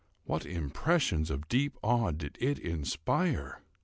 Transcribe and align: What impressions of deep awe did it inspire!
What 0.23 0.47
impressions 0.47 1.29
of 1.29 1.47
deep 1.47 1.77
awe 1.83 2.09
did 2.09 2.35
it 2.41 2.57
inspire! 2.57 3.61